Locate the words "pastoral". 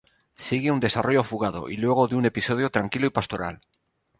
3.11-3.61